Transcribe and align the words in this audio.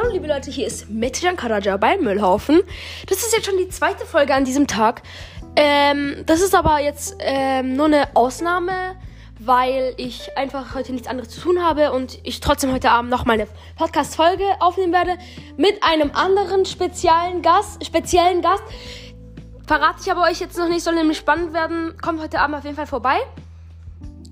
Hallo 0.00 0.12
liebe 0.14 0.28
Leute, 0.28 0.50
hier 0.50 0.66
ist 0.66 0.88
Metjan 0.88 1.36
Karaja 1.36 1.76
bei 1.76 1.98
Müllhaufen. 1.98 2.62
Das 3.06 3.18
ist 3.18 3.34
jetzt 3.34 3.44
schon 3.44 3.58
die 3.58 3.68
zweite 3.68 4.06
Folge 4.06 4.34
an 4.34 4.46
diesem 4.46 4.66
Tag. 4.66 5.02
Ähm, 5.56 6.22
das 6.24 6.40
ist 6.40 6.54
aber 6.54 6.80
jetzt 6.80 7.16
ähm, 7.18 7.76
nur 7.76 7.84
eine 7.84 8.16
Ausnahme, 8.16 8.96
weil 9.38 9.92
ich 9.98 10.38
einfach 10.38 10.74
heute 10.74 10.92
nichts 10.92 11.06
anderes 11.06 11.28
zu 11.28 11.42
tun 11.42 11.62
habe 11.62 11.92
und 11.92 12.18
ich 12.22 12.40
trotzdem 12.40 12.72
heute 12.72 12.90
Abend 12.90 13.10
noch 13.10 13.26
meine 13.26 13.46
Podcast-Folge 13.76 14.44
aufnehmen 14.60 14.94
werde 14.94 15.18
mit 15.58 15.82
einem 15.82 16.12
anderen 16.14 16.64
speziellen 16.64 17.42
Gast, 17.42 17.84
speziellen 17.84 18.40
Gast. 18.40 18.62
Verrate 19.66 19.98
ich 20.02 20.10
aber 20.10 20.22
euch 20.22 20.40
jetzt 20.40 20.56
noch 20.56 20.68
nicht, 20.70 20.82
soll 20.82 20.94
nämlich 20.94 21.18
spannend 21.18 21.52
werden. 21.52 21.94
Kommt 22.00 22.22
heute 22.22 22.40
Abend 22.40 22.56
auf 22.56 22.64
jeden 22.64 22.76
Fall 22.76 22.86
vorbei. 22.86 23.18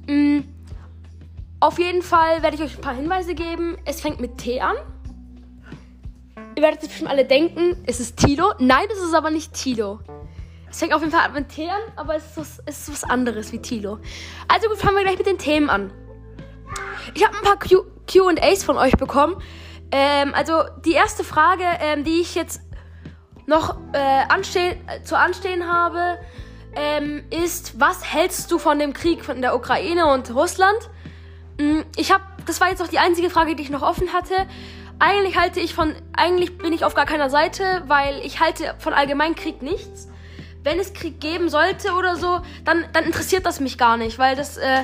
Mhm. 0.07 0.49
Auf 1.61 1.79
jeden 1.79 2.01
Fall 2.01 2.43
werde 2.43 2.57
ich 2.57 2.63
euch 2.63 2.77
ein 2.77 2.81
paar 2.81 2.95
Hinweise 2.95 3.35
geben. 3.35 3.77
Es 3.85 4.01
fängt 4.01 4.19
mit 4.19 4.39
T 4.39 4.63
an. 4.63 4.77
Ihr 6.59 6.63
werdet 6.63 6.83
jetzt 6.83 6.91
bestimmt 6.91 7.13
alle 7.13 7.25
denken, 7.25 7.81
es 7.87 8.01
ist 8.01 8.17
Tilo. 8.17 8.53
Nein, 8.59 8.87
es 8.93 8.99
ist 8.99 9.15
aber 9.15 9.31
nicht 9.31 9.55
Tilo. 9.55 10.01
Es 10.69 10.81
fängt 10.81 10.93
auf 10.93 11.03
jeden 11.03 11.13
Fall 11.13 11.31
mit 11.31 11.51
T 11.51 11.71
an, 11.71 11.81
aber 11.95 12.17
es 12.17 12.25
ist, 12.25 12.37
was, 12.37 12.63
es 12.67 12.79
ist 12.81 12.91
was 12.91 13.05
anderes 13.05 13.53
wie 13.53 13.61
Tilo. 13.61 14.01
Also 14.49 14.69
gut, 14.69 14.79
fangen 14.79 14.97
wir 14.97 15.05
gleich 15.05 15.19
mit 15.19 15.29
den 15.29 15.39
Themen 15.39 15.71
an. 15.71 15.93
Ich 17.15 17.25
habe 17.25 17.37
ein 17.37 17.45
paar 17.45 17.59
QAs 17.59 18.65
von 18.65 18.77
euch 18.77 18.97
bekommen. 18.97 19.41
Ähm, 19.93 20.35
also 20.35 20.65
die 20.85 20.95
erste 20.95 21.23
Frage, 21.23 21.63
ähm, 21.79 22.03
die 22.03 22.21
ich 22.21 22.35
jetzt 22.35 22.61
noch 23.47 23.79
äh, 23.93 24.25
anstehen, 24.29 24.81
äh, 24.89 25.05
zu 25.05 25.17
anstehen 25.17 25.73
habe, 25.73 26.19
ähm, 26.75 27.23
ist, 27.31 27.79
was 27.79 28.13
hältst 28.13 28.51
du 28.51 28.59
von 28.59 28.81
dem 28.81 28.95
Krieg 28.95 29.25
von 29.25 29.43
der 29.43 29.55
Ukraine 29.55 30.13
und 30.13 30.35
Russland? 30.35 30.91
Mm, 31.61 31.83
ich 31.95 32.13
habe, 32.13 32.25
das 32.47 32.61
war 32.61 32.69
jetzt 32.69 32.83
auch 32.83 32.89
die 32.89 32.99
einzige 32.99 33.31
Frage, 33.31 33.55
die 33.55 33.63
ich 33.63 33.71
noch 33.71 33.83
offen 33.83 34.13
hatte. 34.13 34.35
Eigentlich 34.99 35.39
halte 35.39 35.61
ich 35.61 35.75
von, 35.75 35.95
eigentlich 36.13 36.59
bin 36.59 36.73
ich 36.73 36.85
auf 36.85 36.95
gar 36.95 37.07
keiner 37.07 37.31
Seite, 37.31 37.85
weil 37.87 38.21
ich 38.25 38.41
halte 38.41 38.75
von 38.79 38.93
Allgemeinkrieg 38.93 39.63
nichts. 39.63 40.09
Wenn 40.65 40.81
es 40.81 40.93
Krieg 40.93 41.21
geben 41.21 41.49
sollte 41.49 41.93
oder 41.93 42.17
so, 42.17 42.41
dann, 42.65 42.85
dann 42.93 43.05
interessiert 43.05 43.47
das 43.47 43.61
mich 43.61 43.79
gar 43.79 43.97
nicht, 43.97 44.19
weil 44.19 44.35
das, 44.35 44.57
äh, 44.57 44.83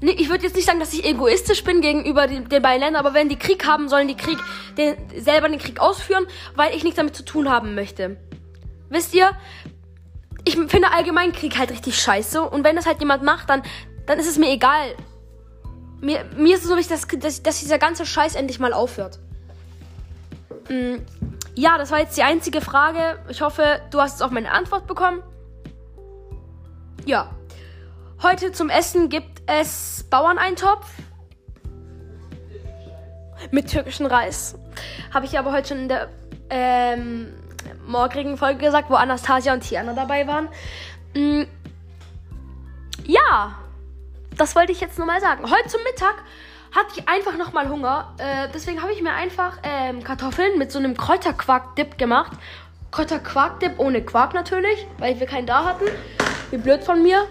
ich 0.00 0.28
würde 0.28 0.44
jetzt 0.44 0.54
nicht 0.54 0.64
sagen, 0.64 0.78
dass 0.78 0.92
ich 0.92 1.04
egoistisch 1.04 1.64
bin 1.64 1.80
gegenüber 1.80 2.28
den, 2.28 2.48
den 2.48 2.62
beiden 2.62 2.80
Ländern, 2.80 3.04
aber 3.04 3.14
wenn 3.14 3.28
die 3.28 3.38
Krieg 3.38 3.66
haben, 3.66 3.88
sollen 3.88 4.06
die 4.06 4.16
Krieg, 4.16 4.38
den, 4.76 4.96
selber 5.16 5.48
den 5.48 5.58
Krieg 5.58 5.80
ausführen, 5.80 6.26
weil 6.54 6.74
ich 6.74 6.84
nichts 6.84 6.96
damit 6.96 7.16
zu 7.16 7.24
tun 7.24 7.50
haben 7.50 7.74
möchte. 7.74 8.16
Wisst 8.90 9.12
ihr, 9.12 9.32
ich 10.44 10.54
finde 10.54 10.92
Allgemeinkrieg 10.92 11.58
halt 11.58 11.72
richtig 11.72 12.00
scheiße 12.00 12.40
und 12.42 12.62
wenn 12.62 12.76
das 12.76 12.86
halt 12.86 13.00
jemand 13.00 13.24
macht, 13.24 13.50
dann, 13.50 13.62
dann 14.06 14.20
ist 14.20 14.28
es 14.28 14.38
mir 14.38 14.50
egal, 14.50 14.94
mir, 16.00 16.24
mir 16.36 16.54
ist 16.54 16.62
es 16.62 16.68
so 16.68 16.76
wichtig, 16.76 16.96
dass, 16.96 17.20
dass, 17.20 17.42
dass 17.42 17.58
dieser 17.58 17.78
ganze 17.78 18.06
Scheiß 18.06 18.36
endlich 18.36 18.60
mal 18.60 18.72
aufhört. 18.72 19.18
Mm, 20.68 20.96
ja, 21.54 21.78
das 21.78 21.90
war 21.90 21.98
jetzt 21.98 22.16
die 22.16 22.22
einzige 22.22 22.60
Frage. 22.60 23.18
Ich 23.28 23.40
hoffe, 23.40 23.80
du 23.90 24.00
hast 24.00 24.12
jetzt 24.12 24.22
auch 24.22 24.30
meine 24.30 24.52
Antwort 24.52 24.86
bekommen. 24.86 25.22
Ja. 27.04 27.30
Heute 28.22 28.52
zum 28.52 28.68
Essen 28.68 29.08
gibt 29.08 29.42
es 29.46 30.04
Bauerneintopf 30.10 30.86
mit 33.50 33.70
türkischen 33.70 34.06
Reis. 34.06 34.58
Habe 35.14 35.26
ich 35.26 35.38
aber 35.38 35.52
heute 35.52 35.68
schon 35.68 35.78
in 35.78 35.88
der 35.88 36.08
ähm, 36.50 37.32
morgigen 37.86 38.36
Folge 38.36 38.64
gesagt, 38.64 38.90
wo 38.90 38.94
Anastasia 38.94 39.52
und 39.52 39.60
Tiana 39.60 39.94
dabei 39.94 40.26
waren. 40.26 40.48
Mm, 41.14 41.44
ja, 43.04 43.56
das 44.36 44.54
wollte 44.54 44.72
ich 44.72 44.80
jetzt 44.80 44.98
nur 44.98 45.06
mal 45.06 45.20
sagen. 45.20 45.50
Heute 45.50 45.68
zum 45.68 45.82
Mittag 45.84 46.16
hatte 46.74 46.94
ich 46.96 47.08
einfach 47.08 47.36
nochmal 47.36 47.68
Hunger. 47.68 48.14
Äh, 48.18 48.48
deswegen 48.54 48.82
habe 48.82 48.92
ich 48.92 49.02
mir 49.02 49.12
einfach 49.12 49.58
ähm, 49.62 50.02
Kartoffeln 50.02 50.58
mit 50.58 50.72
so 50.72 50.78
einem 50.78 50.96
Kräuterquark-Dip 50.96 51.98
gemacht. 51.98 52.32
Kräuterquark-Dip 52.90 53.78
ohne 53.78 54.02
Quark 54.02 54.34
natürlich, 54.34 54.86
weil 54.98 55.18
wir 55.20 55.26
keinen 55.26 55.46
da 55.46 55.64
hatten. 55.64 55.84
Wie 56.50 56.56
blöd 56.56 56.84
von 56.84 57.02
mir. 57.02 57.26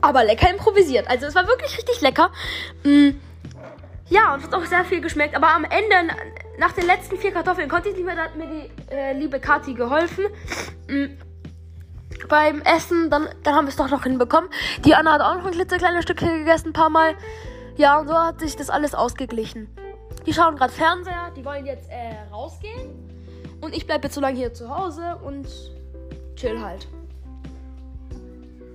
Aber 0.00 0.24
lecker 0.24 0.50
improvisiert. 0.50 1.08
Also 1.08 1.26
es 1.26 1.34
war 1.34 1.46
wirklich 1.46 1.76
richtig 1.76 2.00
lecker. 2.00 2.30
Mm. 2.82 3.10
Ja, 4.10 4.34
und 4.34 4.40
es 4.40 4.46
hat 4.46 4.54
auch 4.54 4.64
sehr 4.66 4.84
viel 4.84 5.00
geschmeckt. 5.00 5.34
Aber 5.34 5.48
am 5.48 5.64
Ende, 5.64 6.14
nach 6.58 6.72
den 6.72 6.86
letzten 6.86 7.16
vier 7.16 7.32
Kartoffeln, 7.32 7.68
konnte 7.68 7.88
ich 7.88 7.96
nicht 7.96 8.04
mehr, 8.04 8.14
da 8.14 8.24
hat 8.24 8.36
mir 8.36 8.46
die 8.46 8.94
äh, 8.94 9.12
liebe 9.14 9.40
Kati 9.40 9.74
geholfen. 9.74 10.26
Mm 10.88 11.06
beim 12.28 12.60
Essen, 12.62 13.10
dann, 13.10 13.28
dann 13.42 13.54
haben 13.54 13.66
wir 13.66 13.70
es 13.70 13.76
doch 13.76 13.90
noch 13.90 14.02
hinbekommen. 14.02 14.50
Die 14.84 14.94
Anna 14.94 15.12
hat 15.14 15.20
auch 15.20 15.36
noch 15.36 15.46
ein 15.46 15.52
klitzekleines 15.52 16.04
Stück 16.04 16.18
gegessen, 16.18 16.68
ein 16.68 16.72
paar 16.72 16.90
Mal. 16.90 17.14
Ja, 17.76 18.00
und 18.00 18.08
so 18.08 18.14
hat 18.14 18.40
sich 18.40 18.56
das 18.56 18.70
alles 18.70 18.94
ausgeglichen. 18.94 19.68
Die 20.26 20.32
schauen 20.32 20.56
gerade 20.56 20.72
Fernseher, 20.72 21.30
die 21.36 21.44
wollen 21.44 21.66
jetzt 21.66 21.90
äh, 21.90 22.14
rausgehen. 22.32 22.90
Und 23.60 23.74
ich 23.74 23.86
bleibe 23.86 24.04
jetzt 24.04 24.14
so 24.14 24.20
lange 24.20 24.36
hier 24.36 24.52
zu 24.52 24.74
Hause 24.74 25.18
und 25.24 25.46
chill 26.36 26.60
halt. 26.60 26.86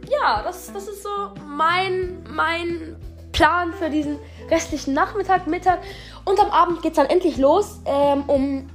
Ja, 0.10 0.42
das, 0.44 0.72
das 0.74 0.88
ist 0.88 1.04
so 1.04 1.10
mein, 1.46 2.24
mein 2.30 2.98
Plan 3.32 3.74
für 3.74 3.90
diesen 3.90 4.20
restlichen 4.50 4.94
Nachmittag, 4.94 5.48
Mittag. 5.48 5.80
Und 6.26 6.40
am 6.40 6.50
Abend 6.50 6.82
geht 6.82 6.92
es 6.92 6.98
dann 6.98 7.06
endlich 7.06 7.38
los 7.38 7.80
ähm, 7.86 8.24
um 8.28 8.70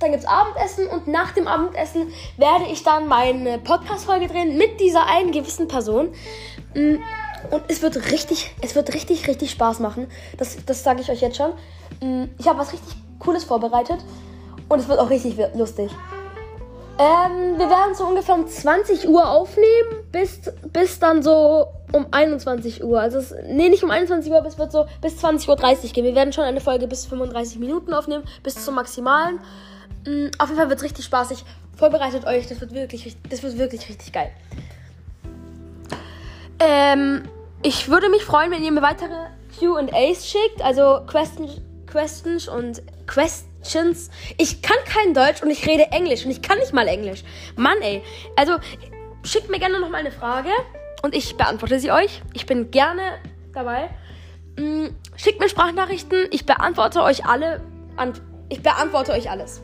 dann 0.00 0.10
gibt 0.10 0.24
es 0.24 0.28
Abendessen 0.28 0.86
und 0.88 1.06
nach 1.06 1.32
dem 1.32 1.48
Abendessen 1.48 2.12
werde 2.36 2.66
ich 2.70 2.82
dann 2.82 3.08
meine 3.08 3.58
Podcast-Folge 3.58 4.28
drehen 4.28 4.56
mit 4.56 4.80
dieser 4.80 5.06
einen 5.06 5.32
gewissen 5.32 5.68
Person. 5.68 6.08
Mm, 6.74 6.96
und 7.50 7.62
es 7.68 7.82
wird 7.82 8.10
richtig, 8.10 8.54
es 8.62 8.74
wird 8.74 8.94
richtig, 8.94 9.28
richtig 9.28 9.50
Spaß 9.50 9.80
machen. 9.80 10.08
Das, 10.38 10.56
das 10.64 10.82
sage 10.82 11.00
ich 11.00 11.10
euch 11.10 11.20
jetzt 11.20 11.36
schon. 11.36 11.52
Mm, 12.00 12.30
ich 12.38 12.48
habe 12.48 12.58
was 12.58 12.72
richtig 12.72 12.94
Cooles 13.18 13.44
vorbereitet 13.44 13.98
und 14.68 14.78
es 14.78 14.88
wird 14.88 14.98
auch 14.98 15.10
richtig 15.10 15.36
lustig. 15.54 15.90
Ähm, 16.96 17.58
wir 17.58 17.68
werden 17.68 17.94
so 17.94 18.06
ungefähr 18.06 18.36
um 18.36 18.46
20 18.46 19.08
Uhr 19.08 19.28
aufnehmen, 19.28 20.04
bis, 20.12 20.40
bis 20.72 21.00
dann 21.00 21.24
so 21.24 21.66
um 21.92 22.06
21 22.12 22.84
Uhr. 22.84 23.00
Also, 23.00 23.18
es, 23.18 23.34
nee, 23.48 23.68
nicht 23.68 23.82
um 23.82 23.90
21 23.90 24.30
Uhr, 24.30 24.44
es 24.46 24.58
wird 24.58 24.70
so 24.70 24.86
bis 25.00 25.14
20.30 25.24 25.48
Uhr 25.48 25.92
gehen. 25.92 26.04
Wir 26.04 26.14
werden 26.14 26.32
schon 26.32 26.44
eine 26.44 26.60
Folge 26.60 26.86
bis 26.86 27.06
35 27.06 27.58
Minuten 27.58 27.92
aufnehmen, 27.92 28.22
bis 28.44 28.64
zum 28.64 28.76
Maximalen. 28.76 29.40
Mhm, 30.06 30.30
auf 30.38 30.48
jeden 30.48 30.58
Fall 30.58 30.68
wird 30.68 30.78
es 30.78 30.84
richtig 30.84 31.04
spaßig. 31.04 31.44
Vorbereitet 31.76 32.26
euch, 32.26 32.46
das 32.46 32.60
wird 32.60 32.72
wirklich, 32.72 33.16
das 33.28 33.42
wird 33.42 33.58
wirklich 33.58 33.88
richtig 33.88 34.12
geil. 34.12 34.30
Ähm, 36.60 37.24
ich 37.62 37.88
würde 37.88 38.08
mich 38.08 38.24
freuen, 38.24 38.52
wenn 38.52 38.62
ihr 38.62 38.70
mir 38.70 38.82
weitere 38.82 39.14
QAs 39.58 40.28
schickt, 40.28 40.62
also 40.62 41.00
Questions, 41.08 41.60
Questions 41.86 42.46
und 42.46 42.82
Questions. 43.08 43.53
Ich 44.36 44.62
kann 44.62 44.76
kein 44.84 45.14
Deutsch 45.14 45.42
und 45.42 45.50
ich 45.50 45.66
rede 45.66 45.84
Englisch 45.90 46.24
und 46.24 46.30
ich 46.30 46.42
kann 46.42 46.58
nicht 46.58 46.72
mal 46.72 46.86
Englisch. 46.86 47.24
Mann, 47.56 47.80
ey. 47.80 48.02
Also 48.36 48.58
schickt 49.24 49.50
mir 49.50 49.58
gerne 49.58 49.80
noch 49.80 49.88
mal 49.88 49.98
eine 49.98 50.12
Frage 50.12 50.50
und 51.02 51.14
ich 51.14 51.36
beantworte 51.36 51.80
sie 51.80 51.90
euch. 51.90 52.22
Ich 52.32 52.46
bin 52.46 52.70
gerne 52.70 53.18
dabei. 53.52 53.90
Mhm, 54.56 54.94
schickt 55.16 55.40
mir 55.40 55.48
Sprachnachrichten, 55.48 56.28
ich 56.30 56.46
beantworte 56.46 57.02
euch 57.02 57.26
alle. 57.26 57.60
Ich 58.48 58.62
beantworte 58.62 59.12
euch 59.12 59.30
alles. 59.30 59.62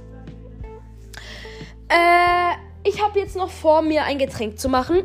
Äh, 1.89 2.89
ich 2.89 3.03
habe 3.03 3.19
jetzt 3.19 3.37
noch 3.37 3.51
vor 3.51 3.83
mir 3.83 4.05
ein 4.05 4.19
Getränk 4.19 4.59
zu 4.59 4.69
machen. 4.69 5.03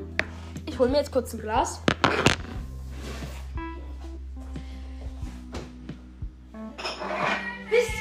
Ich 0.65 0.79
hole 0.79 0.89
mir 0.89 0.97
jetzt 0.97 1.11
kurz 1.11 1.33
ein 1.33 1.41
Glas. 1.41 1.81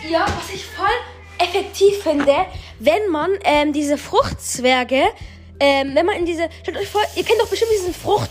Ihr, 0.09 0.21
was 0.21 0.55
ich 0.55 0.67
voll 0.67 0.87
effektiv 1.39 2.03
finde, 2.03 2.35
wenn 2.79 3.09
man 3.11 3.31
ähm, 3.45 3.73
diese 3.73 3.97
Fruchtzwerge, 3.97 5.03
ähm, 5.59 5.95
wenn 5.95 6.05
man 6.05 6.17
in 6.17 6.27
diese, 6.27 6.49
stellt 6.61 6.77
euch 6.77 6.89
vor, 6.89 7.01
ihr 7.17 7.25
kennt 7.25 7.41
doch 7.41 7.49
bestimmt 7.49 7.71
diesen 7.73 7.95
Frucht, 7.95 8.29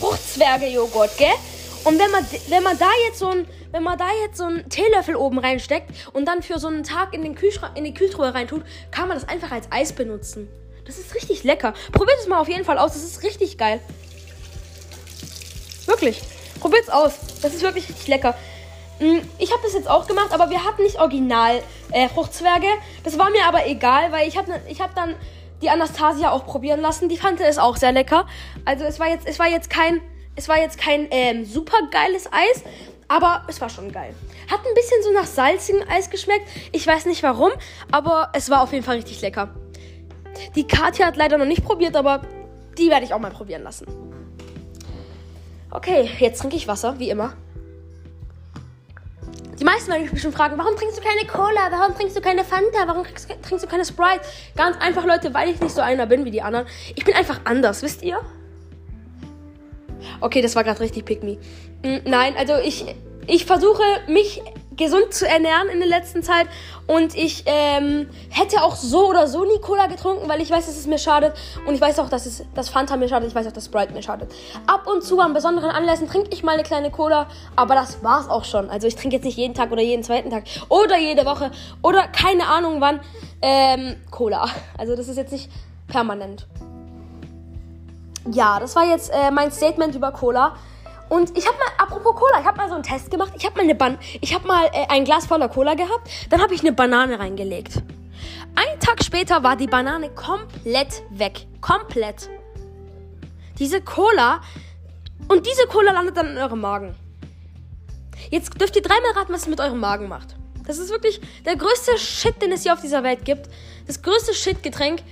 Fruchtzwerge-Joghurt, 0.00 1.18
gell? 1.18 1.34
Und 1.84 1.98
wenn 1.98 2.10
man, 2.10 2.26
wenn 2.48 2.62
man 2.62 2.78
da 2.78 2.88
jetzt 3.06 3.18
so 3.18 3.28
ein, 3.28 3.46
wenn 3.70 3.82
man 3.82 3.98
da 3.98 4.06
jetzt 4.24 4.38
so 4.38 4.44
einen 4.44 4.68
Teelöffel 4.70 5.14
oben 5.14 5.38
reinsteckt 5.38 5.90
und 6.14 6.26
dann 6.26 6.42
für 6.42 6.58
so 6.58 6.68
einen 6.68 6.84
Tag 6.84 7.12
in, 7.12 7.22
den 7.22 7.34
Kühlschrank, 7.34 7.76
in 7.76 7.84
die 7.84 7.92
Kühltruhe 7.92 8.32
reintut, 8.32 8.62
kann 8.90 9.08
man 9.08 9.18
das 9.18 9.28
einfach 9.28 9.50
als 9.50 9.70
Eis 9.70 9.92
benutzen. 9.92 10.48
Das 10.86 10.98
ist 10.98 11.14
richtig 11.14 11.44
lecker. 11.44 11.74
Probiert 11.92 12.18
es 12.20 12.28
mal 12.28 12.40
auf 12.40 12.48
jeden 12.48 12.64
Fall 12.64 12.78
aus. 12.78 12.94
Das 12.94 13.02
ist 13.02 13.22
richtig 13.22 13.58
geil. 13.58 13.80
Wirklich. 15.86 16.22
Probiert 16.60 16.84
es 16.84 16.88
aus. 16.88 17.12
Das 17.42 17.54
ist 17.54 17.62
wirklich 17.62 17.88
richtig 17.88 18.08
lecker. 18.08 18.36
Mm, 19.02 19.18
ich 19.38 19.50
habe 19.50 19.62
das 19.64 19.72
jetzt 19.74 19.90
auch 19.90 20.06
gemacht, 20.06 20.28
aber 20.32 20.48
wir 20.50 20.64
hatten 20.64 20.84
nicht 20.84 21.00
original 21.00 21.60
äh, 21.90 22.08
Fruchtzwerge. 22.08 22.68
Das 23.02 23.18
war 23.18 23.30
mir 23.30 23.44
aber 23.46 23.66
egal, 23.66 24.12
weil 24.12 24.28
ich 24.28 24.36
habe 24.36 24.60
ich 24.68 24.80
hab 24.80 24.94
dann 24.94 25.16
die 25.60 25.70
Anastasia 25.70 26.30
auch 26.30 26.46
probieren 26.46 26.80
lassen. 26.80 27.08
Die 27.08 27.16
fand 27.16 27.40
es 27.40 27.58
auch 27.58 27.76
sehr 27.76 27.90
lecker. 27.90 28.26
Also 28.64 28.84
es 28.84 29.00
war 29.00 29.08
jetzt, 29.08 29.26
es 29.26 29.40
war 29.40 29.48
jetzt 29.48 29.70
kein, 29.70 30.00
es 30.36 30.48
war 30.48 30.58
jetzt 30.58 30.78
kein 30.78 31.08
ähm, 31.10 31.44
super 31.44 31.78
geiles 31.90 32.28
Eis, 32.32 32.62
aber 33.08 33.42
es 33.48 33.60
war 33.60 33.68
schon 33.68 33.90
geil. 33.90 34.14
Hat 34.48 34.60
ein 34.60 34.74
bisschen 34.74 35.02
so 35.02 35.10
nach 35.12 35.26
salzigem 35.26 35.82
Eis 35.88 36.08
geschmeckt. 36.08 36.48
Ich 36.70 36.86
weiß 36.86 37.06
nicht 37.06 37.24
warum, 37.24 37.50
aber 37.90 38.30
es 38.34 38.50
war 38.50 38.62
auf 38.62 38.72
jeden 38.72 38.84
Fall 38.84 38.96
richtig 38.96 39.20
lecker. 39.20 39.52
Die 40.54 40.66
Katja 40.66 41.06
hat 41.06 41.16
leider 41.16 41.38
noch 41.38 41.46
nicht 41.46 41.64
probiert, 41.64 41.96
aber 41.96 42.22
die 42.78 42.88
werde 42.88 43.04
ich 43.04 43.12
auch 43.12 43.18
mal 43.18 43.32
probieren 43.32 43.64
lassen. 43.64 43.86
Okay, 45.70 46.08
jetzt 46.18 46.40
trinke 46.40 46.56
ich 46.56 46.68
Wasser, 46.68 46.98
wie 46.98 47.10
immer. 47.10 47.34
Die 49.62 49.66
meisten 49.66 49.90
werden 49.92 50.02
mich 50.02 50.10
bestimmt 50.10 50.34
fragen, 50.34 50.58
warum 50.58 50.74
trinkst 50.74 50.98
du 50.98 51.02
keine 51.02 51.24
Cola? 51.24 51.70
Warum 51.70 51.94
trinkst 51.94 52.16
du 52.16 52.20
keine 52.20 52.42
Fanta? 52.42 52.84
Warum 52.84 53.04
trinkst, 53.04 53.62
du 53.62 53.68
keine 53.68 53.84
Sprite? 53.84 54.22
Ganz 54.56 54.76
einfach, 54.80 55.04
Leute, 55.04 55.32
weil 55.34 55.50
ich 55.50 55.60
nicht 55.60 55.72
so 55.72 55.80
einer 55.80 56.04
bin 56.06 56.24
wie 56.24 56.32
die 56.32 56.42
anderen. 56.42 56.66
Ich 56.96 57.04
bin 57.04 57.14
einfach 57.14 57.42
anders, 57.44 57.80
wisst 57.80 58.02
ihr? 58.02 58.18
Okay, 60.20 60.42
das 60.42 60.56
war 60.56 60.64
gerade 60.64 60.80
richtig 60.80 61.04
pick 61.04 61.22
me. 61.22 61.38
Mm, 61.84 61.98
nein, 62.10 62.34
also 62.36 62.54
ich, 62.56 62.92
ich 63.28 63.44
versuche 63.44 63.84
mich 64.08 64.42
gesund 64.82 65.12
zu 65.14 65.26
ernähren 65.26 65.68
in 65.68 65.78
der 65.78 65.88
letzten 65.88 66.22
Zeit 66.22 66.46
und 66.86 67.14
ich 67.16 67.44
ähm, 67.46 68.08
hätte 68.30 68.62
auch 68.62 68.76
so 68.76 69.08
oder 69.08 69.28
so 69.28 69.44
nie 69.44 69.60
Cola 69.60 69.86
getrunken, 69.86 70.28
weil 70.28 70.40
ich 70.40 70.50
weiß, 70.50 70.66
dass 70.66 70.76
es 70.76 70.86
mir 70.86 70.98
schadet 70.98 71.34
und 71.66 71.74
ich 71.74 71.80
weiß 71.80 71.98
auch, 72.00 72.08
dass 72.08 72.26
es 72.26 72.44
das 72.54 72.68
Fanta 72.68 72.96
mir 72.96 73.08
schadet, 73.08 73.28
ich 73.28 73.34
weiß 73.34 73.46
auch, 73.46 73.52
dass 73.52 73.66
Sprite 73.66 73.92
mir 73.92 74.02
schadet. 74.02 74.32
Ab 74.66 74.86
und 74.86 75.02
zu 75.02 75.20
an 75.20 75.32
besonderen 75.32 75.70
Anlässen 75.70 76.08
trinke 76.08 76.30
ich 76.32 76.42
mal 76.42 76.52
eine 76.52 76.62
kleine 76.62 76.90
Cola, 76.90 77.28
aber 77.56 77.74
das 77.74 78.02
war's 78.02 78.28
auch 78.28 78.44
schon. 78.44 78.68
Also 78.70 78.86
ich 78.86 78.96
trinke 78.96 79.16
jetzt 79.16 79.24
nicht 79.24 79.38
jeden 79.38 79.54
Tag 79.54 79.70
oder 79.70 79.82
jeden 79.82 80.02
zweiten 80.02 80.30
Tag 80.30 80.44
oder 80.68 80.98
jede 80.98 81.24
Woche 81.24 81.50
oder 81.82 82.06
keine 82.08 82.46
Ahnung 82.46 82.80
wann 82.80 83.00
ähm, 83.40 83.96
Cola. 84.10 84.46
Also 84.76 84.96
das 84.96 85.08
ist 85.08 85.16
jetzt 85.16 85.32
nicht 85.32 85.50
permanent. 85.88 86.46
Ja, 88.30 88.60
das 88.60 88.76
war 88.76 88.84
jetzt 88.84 89.10
äh, 89.10 89.30
mein 89.30 89.50
Statement 89.50 89.94
über 89.94 90.12
Cola. 90.12 90.54
Und 91.12 91.36
ich 91.36 91.46
habe 91.46 91.58
mal, 91.58 91.66
apropos 91.76 92.14
Cola, 92.14 92.40
ich 92.40 92.46
habe 92.46 92.56
mal 92.56 92.68
so 92.70 92.74
einen 92.74 92.84
Test 92.84 93.10
gemacht. 93.10 93.34
Ich 93.36 93.44
habe 93.44 93.56
mal 93.56 93.64
eine 93.64 93.74
Ban 93.74 93.98
ich 94.22 94.32
habe 94.32 94.46
mal 94.46 94.64
äh, 94.72 94.86
ein 94.88 95.04
Glas 95.04 95.26
voller 95.26 95.50
Cola 95.50 95.74
gehabt. 95.74 96.08
Dann 96.30 96.40
habe 96.40 96.54
ich 96.54 96.62
eine 96.62 96.72
Banane 96.72 97.18
reingelegt. 97.18 97.82
Ein 98.54 98.80
Tag 98.80 99.04
später 99.04 99.42
war 99.42 99.54
die 99.54 99.66
Banane 99.66 100.08
komplett 100.08 101.02
weg. 101.10 101.46
Komplett. 101.60 102.30
Diese 103.58 103.82
Cola. 103.82 104.40
Und 105.28 105.46
diese 105.46 105.66
Cola 105.66 105.92
landet 105.92 106.16
dann 106.16 106.28
in 106.28 106.38
eurem 106.38 106.62
Magen. 106.62 106.94
Jetzt 108.30 108.58
dürft 108.58 108.74
ihr 108.76 108.82
dreimal 108.82 109.12
raten, 109.12 109.34
was 109.34 109.42
es 109.42 109.48
mit 109.48 109.60
eurem 109.60 109.80
Magen 109.80 110.08
macht. 110.08 110.34
Das 110.66 110.78
ist 110.78 110.88
wirklich 110.88 111.20
der 111.44 111.56
größte 111.56 111.98
Shit, 111.98 112.40
den 112.40 112.52
es 112.52 112.62
hier 112.62 112.72
auf 112.72 112.80
dieser 112.80 113.02
Welt 113.02 113.26
gibt. 113.26 113.50
Das 113.86 114.00
größte 114.00 114.32
Shit-Getränk. 114.32 115.02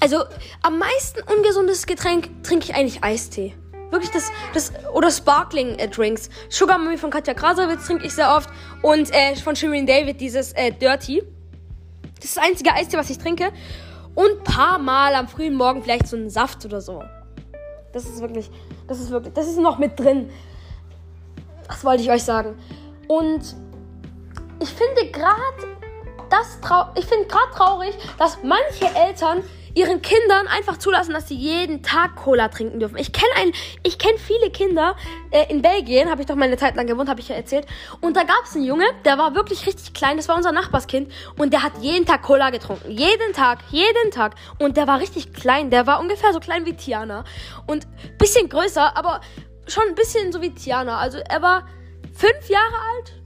Also, 0.00 0.22
am 0.60 0.78
meisten 0.78 1.22
ungesundes 1.34 1.86
Getränk 1.86 2.44
trinke 2.44 2.66
ich 2.66 2.74
eigentlich 2.74 3.02
Eistee. 3.02 3.54
Wirklich 3.90 4.10
das, 4.10 4.30
das, 4.54 4.72
oder 4.92 5.10
Sparkling 5.10 5.78
äh, 5.78 5.88
Drinks. 5.88 6.30
Sugar 6.48 6.78
Mommy 6.78 6.96
von 6.96 7.10
Katja 7.10 7.34
Krasowitz 7.34 7.86
trinke 7.86 8.06
ich 8.06 8.14
sehr 8.14 8.34
oft. 8.34 8.48
Und 8.82 9.12
äh, 9.12 9.36
von 9.36 9.56
Shirin 9.56 9.86
David 9.86 10.20
dieses 10.20 10.52
äh, 10.52 10.72
Dirty. 10.72 11.22
Das 12.16 12.24
ist 12.24 12.36
das 12.36 12.44
einzige 12.44 12.72
Eistee, 12.72 12.96
was 12.96 13.10
ich 13.10 13.18
trinke. 13.18 13.52
Und 14.14 14.44
paar 14.44 14.78
Mal 14.78 15.14
am 15.14 15.28
frühen 15.28 15.54
Morgen 15.54 15.82
vielleicht 15.82 16.06
so 16.06 16.16
einen 16.16 16.30
Saft 16.30 16.64
oder 16.64 16.80
so. 16.80 17.02
Das 17.92 18.04
ist 18.04 18.20
wirklich, 18.20 18.50
das 18.86 19.00
ist 19.00 19.10
wirklich, 19.10 19.34
das 19.34 19.48
ist 19.48 19.58
noch 19.58 19.78
mit 19.78 19.98
drin. 19.98 20.30
Das 21.66 21.84
wollte 21.84 22.02
ich 22.02 22.10
euch 22.10 22.22
sagen. 22.22 22.56
Und 23.08 23.56
ich 24.60 24.68
finde 24.68 25.10
gerade 25.10 25.80
das 26.30 26.60
trau 26.60 26.86
ich 26.94 27.04
finde 27.06 27.26
gerade 27.26 27.50
traurig, 27.52 27.94
dass 28.18 28.38
manche 28.42 28.94
Eltern 28.96 29.42
ihren 29.74 30.02
Kindern 30.02 30.46
einfach 30.48 30.78
zulassen, 30.78 31.12
dass 31.12 31.28
sie 31.28 31.34
jeden 31.34 31.82
Tag 31.82 32.16
Cola 32.16 32.48
trinken 32.48 32.80
dürfen. 32.80 32.98
Ich 32.98 33.12
kenne 33.12 33.30
ein, 33.36 33.52
ich 33.82 33.98
kenne 33.98 34.18
viele 34.18 34.50
Kinder 34.50 34.96
äh, 35.30 35.50
in 35.50 35.62
Belgien, 35.62 36.10
habe 36.10 36.22
ich 36.22 36.26
doch 36.26 36.34
mal 36.34 36.46
eine 36.46 36.56
Zeit 36.56 36.76
lang 36.76 36.86
gewohnt, 36.86 37.08
habe 37.08 37.20
ich 37.20 37.28
ja 37.28 37.36
erzählt. 37.36 37.66
Und 38.00 38.16
da 38.16 38.22
gab 38.22 38.44
es 38.44 38.54
einen 38.54 38.64
Junge, 38.64 38.84
der 39.04 39.18
war 39.18 39.34
wirklich 39.34 39.66
richtig 39.66 39.94
klein, 39.94 40.16
das 40.16 40.28
war 40.28 40.36
unser 40.36 40.52
Nachbarskind 40.52 41.12
und 41.38 41.52
der 41.52 41.62
hat 41.62 41.72
jeden 41.80 42.06
Tag 42.06 42.22
Cola 42.22 42.50
getrunken, 42.50 42.90
jeden 42.90 43.32
Tag, 43.32 43.60
jeden 43.70 44.10
Tag. 44.10 44.34
Und 44.58 44.76
der 44.76 44.86
war 44.86 45.00
richtig 45.00 45.32
klein, 45.32 45.70
der 45.70 45.86
war 45.86 46.00
ungefähr 46.00 46.32
so 46.32 46.40
klein 46.40 46.66
wie 46.66 46.74
Tiana 46.74 47.24
und 47.66 47.86
bisschen 48.18 48.48
größer, 48.48 48.96
aber 48.96 49.20
schon 49.66 49.84
ein 49.88 49.94
bisschen 49.94 50.32
so 50.32 50.42
wie 50.42 50.50
Tiana. 50.50 50.98
Also 50.98 51.18
er 51.18 51.42
war 51.42 51.66
fünf 52.12 52.48
Jahre 52.48 52.74
alt 52.96 53.19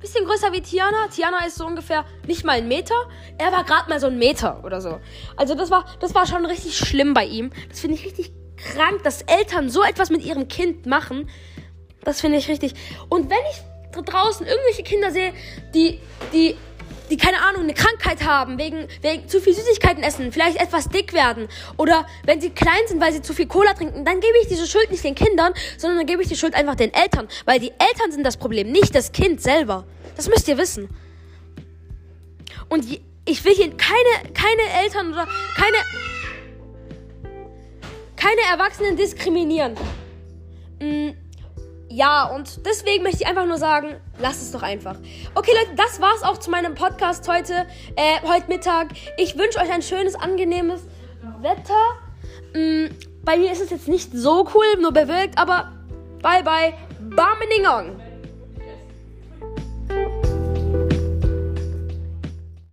bisschen 0.00 0.24
größer 0.24 0.52
wie 0.52 0.62
Tiana. 0.62 1.08
Tiana 1.08 1.46
ist 1.46 1.56
so 1.56 1.66
ungefähr 1.66 2.04
nicht 2.26 2.44
mal 2.44 2.58
ein 2.58 2.68
Meter. 2.68 2.94
Er 3.38 3.52
war 3.52 3.64
gerade 3.64 3.88
mal 3.88 4.00
so 4.00 4.06
ein 4.06 4.18
Meter 4.18 4.64
oder 4.64 4.80
so. 4.80 5.00
Also 5.36 5.54
das 5.54 5.70
war, 5.70 5.84
das 6.00 6.14
war 6.14 6.26
schon 6.26 6.44
richtig 6.46 6.76
schlimm 6.76 7.14
bei 7.14 7.26
ihm. 7.26 7.50
Das 7.68 7.80
finde 7.80 7.96
ich 7.96 8.04
richtig 8.04 8.32
krank, 8.56 9.02
dass 9.04 9.22
Eltern 9.22 9.70
so 9.70 9.82
etwas 9.82 10.10
mit 10.10 10.24
ihrem 10.24 10.48
Kind 10.48 10.86
machen. 10.86 11.28
Das 12.04 12.20
finde 12.20 12.38
ich 12.38 12.48
richtig. 12.48 12.74
Und 13.08 13.30
wenn 13.30 13.38
ich 13.50 14.04
draußen 14.04 14.46
irgendwelche 14.46 14.82
Kinder 14.82 15.10
sehe, 15.10 15.32
die, 15.74 16.00
die 16.32 16.56
die 17.10 17.16
keine 17.16 17.42
Ahnung, 17.42 17.62
eine 17.62 17.74
Krankheit 17.74 18.24
haben, 18.24 18.58
wegen, 18.58 18.86
wegen 19.02 19.28
zu 19.28 19.40
viel 19.40 19.52
Süßigkeiten 19.52 20.02
essen, 20.02 20.32
vielleicht 20.32 20.60
etwas 20.60 20.88
dick 20.88 21.12
werden 21.12 21.48
oder 21.76 22.06
wenn 22.24 22.40
sie 22.40 22.50
klein 22.50 22.80
sind, 22.86 23.00
weil 23.00 23.12
sie 23.12 23.22
zu 23.22 23.34
viel 23.34 23.46
Cola 23.46 23.74
trinken, 23.74 24.04
dann 24.04 24.20
gebe 24.20 24.34
ich 24.42 24.48
diese 24.48 24.66
Schuld 24.66 24.90
nicht 24.90 25.04
den 25.04 25.14
Kindern, 25.14 25.52
sondern 25.76 25.98
dann 25.98 26.06
gebe 26.06 26.22
ich 26.22 26.28
die 26.28 26.36
Schuld 26.36 26.54
einfach 26.54 26.76
den 26.76 26.94
Eltern, 26.94 27.28
weil 27.44 27.58
die 27.58 27.72
Eltern 27.72 28.12
sind 28.12 28.24
das 28.24 28.36
Problem, 28.36 28.70
nicht 28.70 28.94
das 28.94 29.12
Kind 29.12 29.42
selber. 29.42 29.84
Das 30.16 30.28
müsst 30.28 30.48
ihr 30.48 30.58
wissen. 30.58 30.88
Und 32.68 32.84
ich 33.24 33.44
will 33.44 33.54
hier 33.54 33.76
keine, 33.76 34.32
keine 34.32 34.82
Eltern 34.82 35.12
oder 35.12 35.26
keine, 35.56 35.76
keine 38.16 38.40
Erwachsenen 38.52 38.96
diskriminieren. 38.96 39.74
Mm 40.80 41.19
ja, 41.92 42.24
und 42.24 42.64
deswegen 42.64 43.02
möchte 43.02 43.18
ich 43.22 43.26
einfach 43.26 43.46
nur 43.46 43.58
sagen, 43.58 43.96
lasst 44.20 44.42
es 44.42 44.52
doch 44.52 44.62
einfach. 44.62 44.94
Okay, 45.34 45.50
Leute, 45.52 45.74
das 45.76 46.00
war's 46.00 46.22
auch 46.22 46.38
zu 46.38 46.48
meinem 46.50 46.76
Podcast 46.76 47.28
heute, 47.28 47.66
äh, 47.96 48.20
heute 48.22 48.46
Mittag. 48.46 48.88
Ich 49.16 49.36
wünsche 49.36 49.58
euch 49.58 49.72
ein 49.72 49.82
schönes, 49.82 50.14
angenehmes 50.14 50.82
Wetter. 51.40 51.74
Mm, 52.54 52.94
bei 53.24 53.36
mir 53.36 53.50
ist 53.50 53.60
es 53.60 53.70
jetzt 53.70 53.88
nicht 53.88 54.12
so 54.12 54.48
cool, 54.54 54.80
nur 54.80 54.92
bewölkt, 54.92 55.36
aber 55.36 55.72
bye 56.22 56.44
bye, 56.44 56.74
Barmeningong. 57.00 58.00